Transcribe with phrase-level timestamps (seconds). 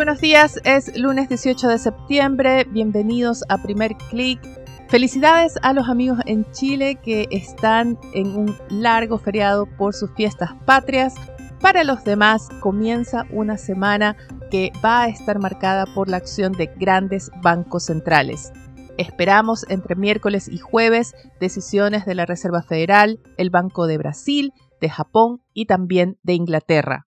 [0.00, 4.40] buenos días, es lunes 18 de septiembre, bienvenidos a Primer Click.
[4.88, 10.52] Felicidades a los amigos en Chile que están en un largo feriado por sus fiestas
[10.64, 11.12] patrias.
[11.60, 14.16] Para los demás comienza una semana
[14.50, 18.54] que va a estar marcada por la acción de grandes bancos centrales.
[18.96, 24.88] Esperamos entre miércoles y jueves decisiones de la Reserva Federal, el Banco de Brasil, de
[24.88, 27.09] Japón y también de Inglaterra.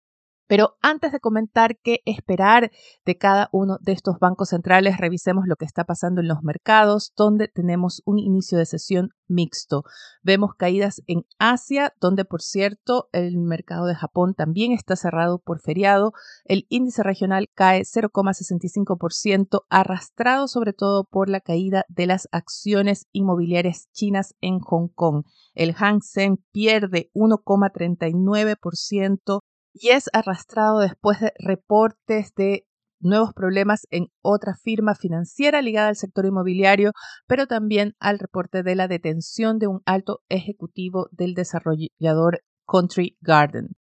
[0.46, 2.70] Pero antes de comentar qué esperar
[3.04, 7.12] de cada uno de estos bancos centrales, revisemos lo que está pasando en los mercados,
[7.16, 9.84] donde tenemos un inicio de sesión mixto.
[10.22, 15.60] Vemos caídas en Asia, donde por cierto el mercado de Japón también está cerrado por
[15.60, 16.12] feriado.
[16.44, 23.88] El índice regional cae 0,65%, arrastrado sobre todo por la caída de las acciones inmobiliarias
[23.92, 25.24] chinas en Hong Kong.
[25.54, 29.40] El Hang Seng pierde 1,39%
[29.78, 32.66] y es arrastrado después de reportes de
[32.98, 36.92] nuevos problemas en otra firma financiera ligada al sector inmobiliario,
[37.26, 43.76] pero también al reporte de la detención de un alto ejecutivo del desarrollador Country Garden.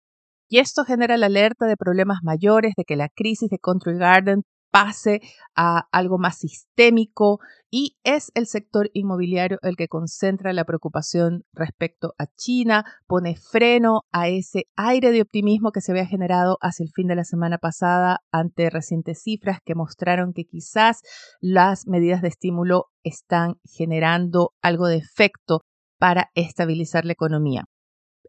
[0.49, 4.43] Y esto genera la alerta de problemas mayores, de que la crisis de Country Garden
[4.73, 5.21] pase
[5.55, 12.15] a algo más sistémico y es el sector inmobiliario el que concentra la preocupación respecto
[12.17, 16.89] a China, pone freno a ese aire de optimismo que se había generado hacia el
[16.91, 21.03] fin de la semana pasada ante recientes cifras que mostraron que quizás
[21.39, 25.61] las medidas de estímulo están generando algo de efecto
[25.99, 27.65] para estabilizar la economía.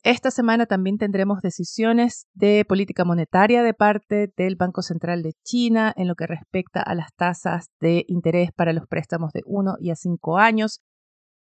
[0.04, 5.94] Esta semana también tendremos decisiones de política monetaria de parte del Banco Central de China
[5.96, 9.90] en lo que respecta a las tasas de interés para los préstamos de 1 y
[9.90, 10.82] a 5 años.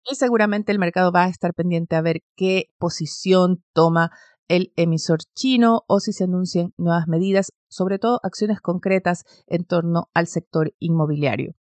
[0.08, 4.12] Y seguramente el mercado va a estar pendiente a ver qué posición toma
[4.46, 10.10] el emisor chino o si se anuncian nuevas medidas, sobre todo acciones concretas en torno
[10.14, 11.54] al sector inmobiliario.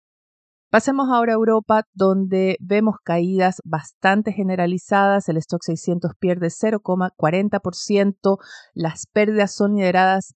[0.71, 5.27] Pasemos ahora a Europa, donde vemos caídas bastante generalizadas.
[5.27, 8.37] El stock 600 pierde 0,40%.
[8.73, 10.33] Las pérdidas son lideradas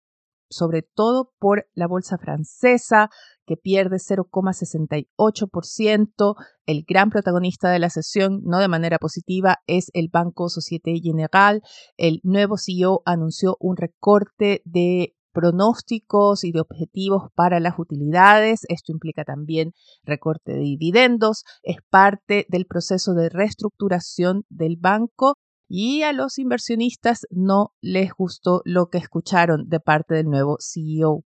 [0.49, 3.09] sobre todo por la bolsa francesa,
[3.45, 6.35] que pierde 0,68%.
[6.65, 11.61] El gran protagonista de la sesión, no de manera positiva, es el Banco Société Générale.
[11.95, 18.61] El nuevo CEO anunció un recorte de pronósticos y de objetivos para las utilidades.
[18.69, 19.73] Esto implica también
[20.03, 21.43] recorte de dividendos.
[21.61, 25.35] Es parte del proceso de reestructuración del banco
[25.67, 31.23] y a los inversionistas no les gustó lo que escucharon de parte del nuevo CEO.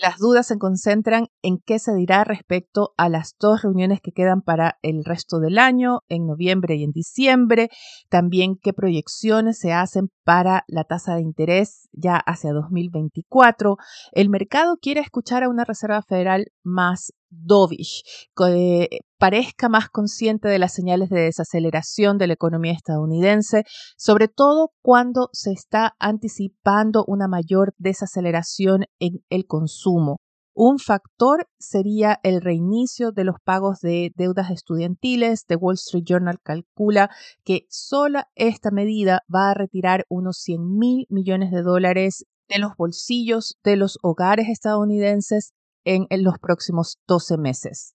[0.00, 4.40] las dudas se concentran en qué se dirá respecto a las dos reuniones que quedan
[4.40, 7.68] para el resto del año, en noviembre y en diciembre.
[8.08, 13.76] También qué proyecciones se hacen para la tasa de interés ya hacia 2024.
[14.12, 18.02] El mercado quiere escuchar a una Reserva Federal más dovish,
[18.36, 23.64] que parezca más consciente de las señales de desaceleración de la economía estadounidense,
[23.96, 30.18] sobre todo cuando se está anticipando una mayor desaceleración en el consumo.
[30.52, 35.46] Un factor sería el reinicio de los pagos de deudas estudiantiles.
[35.46, 37.08] The Wall Street Journal calcula
[37.44, 42.72] que sola esta medida va a retirar unos 100 mil millones de dólares de los
[42.76, 45.52] bolsillos de los hogares estadounidenses
[45.84, 47.94] en, los próximos 12 meses.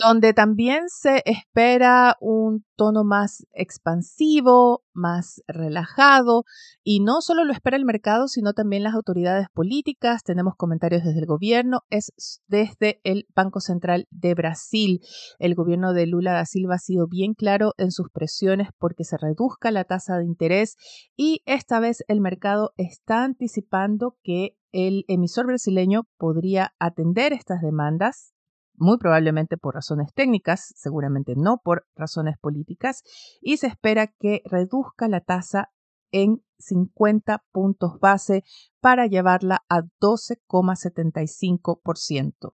[0.00, 6.44] donde también se espera un tono más expansivo, más relajado,
[6.84, 10.22] y no solo lo espera el mercado, sino también las autoridades políticas.
[10.22, 12.12] Tenemos comentarios desde el gobierno, es
[12.46, 15.00] desde el Banco Central de Brasil.
[15.40, 19.16] El gobierno de Lula da Silva ha sido bien claro en sus presiones porque se
[19.16, 20.76] reduzca la tasa de interés
[21.16, 28.34] y esta vez el mercado está anticipando que el emisor brasileño podría atender estas demandas
[28.78, 33.02] muy probablemente por razones técnicas, seguramente no por razones políticas,
[33.40, 35.70] y se espera que reduzca la tasa
[36.12, 38.44] en 50 puntos base
[38.80, 42.52] para llevarla a 12,75%.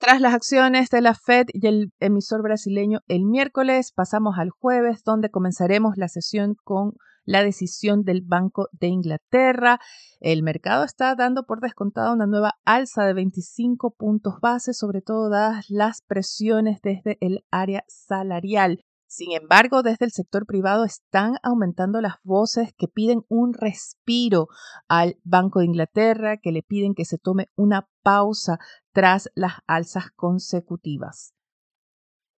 [0.00, 5.04] Tras las acciones de la Fed y el emisor brasileño el miércoles, pasamos al jueves,
[5.04, 6.94] donde comenzaremos la sesión con
[7.26, 9.78] la decisión del Banco de Inglaterra.
[10.18, 15.28] El mercado está dando por descontado una nueva alza de 25 puntos base, sobre todo
[15.28, 18.82] dadas las presiones desde el área salarial.
[19.10, 24.46] Sin embargo, desde el sector privado están aumentando las voces que piden un respiro
[24.86, 28.58] al Banco de Inglaterra, que le piden que se tome una pausa
[28.92, 31.34] tras las alzas consecutivas.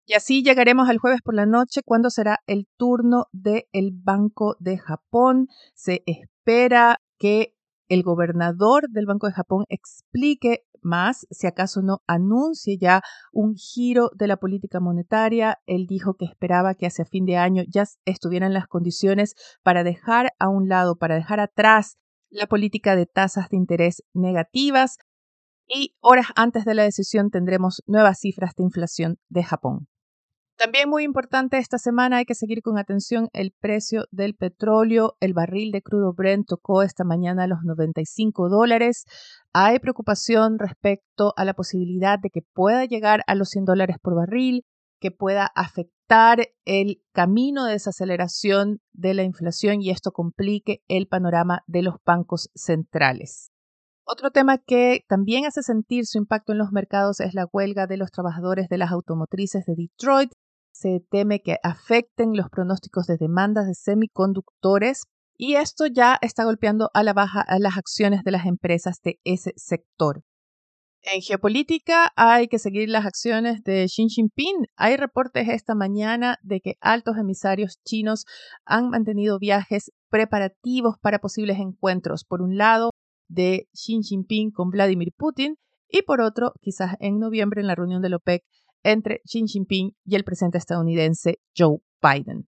[0.06, 4.78] Y así llegaremos al jueves por la noche, cuando será el turno del Banco de
[4.78, 5.48] Japón.
[5.74, 7.54] Se espera que
[7.90, 13.01] el gobernador del Banco de Japón explique más, si acaso no anuncie ya
[13.31, 15.60] un giro de la política monetaria.
[15.66, 20.31] Él dijo que esperaba que hacia fin de año ya estuvieran las condiciones para dejar
[20.39, 21.98] a un lado, para dejar atrás
[22.30, 24.98] la política de tasas de interés negativas.
[25.68, 29.88] Y horas antes de la decisión tendremos nuevas cifras de inflación de Japón.
[30.62, 35.18] También muy importante esta semana hay que seguir con atención el precio del petróleo.
[35.19, 39.06] El barril de crudo Brent tocó esta mañana los 95 dólares.
[39.54, 44.13] Hay preocupación respecto a la posibilidad de que pueda llegar a los 100 dólares por
[44.13, 44.63] barril,
[45.00, 51.63] que pueda afectar el camino de desaceleración de la inflación y esto complique el panorama
[51.66, 53.50] de los bancos centrales.
[54.04, 57.98] Otro tema que también hace sentir su impacto en los mercados es la huelga de
[57.98, 60.34] los trabajadores de las automotrices de Detroit
[60.81, 65.04] se teme que afecten los pronósticos de demandas de semiconductores
[65.38, 69.19] y esto ya está golpeando a la baja a las acciones de las empresas de
[69.24, 70.24] ese sector.
[71.04, 74.68] En geopolítica hay que seguir las acciones de Xi Jinping.
[74.75, 78.25] Hay reportes esta mañana de que altos emisarios chinos
[78.66, 82.24] han mantenido viajes preparativos para posibles encuentros.
[82.24, 82.92] Por un lado,
[83.27, 85.56] de Xi Jinping con Vladimir Putin
[85.88, 88.44] y por otro, quizás en noviembre en la reunión del OPEC
[88.83, 92.48] entre Xi Jinping y el presidente estadounidense Joe Biden.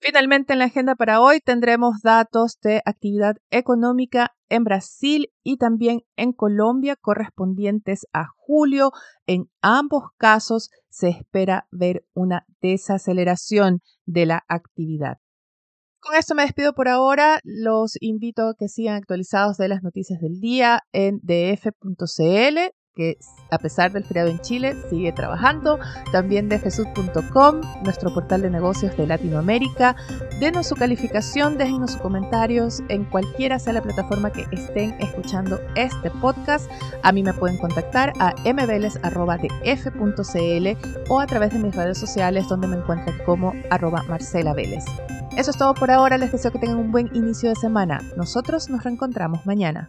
[0.00, 6.02] Finalmente, en la agenda para hoy tendremos datos de actividad económica en Brasil y también
[6.16, 8.92] en Colombia correspondientes a julio.
[9.26, 15.18] En ambos casos se espera ver una desaceleración de la actividad.
[16.00, 17.40] Con esto me despido por ahora.
[17.42, 22.58] Los invito a que sigan actualizados de las noticias del día en df.cl
[22.98, 23.16] que
[23.50, 25.78] a pesar del feriado en Chile sigue trabajando.
[26.10, 29.94] También de jesús.com, nuestro portal de negocios de Latinoamérica.
[30.40, 36.10] Denos su calificación, déjenos sus comentarios en cualquiera sea la plataforma que estén escuchando este
[36.10, 36.68] podcast.
[37.04, 39.06] A mí me pueden contactar a mveles.df.cl
[41.08, 44.84] o a través de mis redes sociales donde me encuentran como arroba Marcela Vélez.
[45.36, 48.00] Eso es todo por ahora, les deseo que tengan un buen inicio de semana.
[48.16, 49.88] Nosotros nos reencontramos mañana.